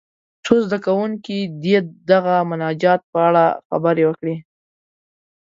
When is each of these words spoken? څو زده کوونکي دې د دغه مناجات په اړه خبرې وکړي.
څو 0.45 0.53
زده 0.65 0.77
کوونکي 0.85 1.37
دې 1.63 1.77
د 1.83 1.87
دغه 2.11 2.35
مناجات 2.51 3.01
په 3.11 3.19
اړه 3.27 3.45
خبرې 3.69 4.03
وکړي. 4.07 4.35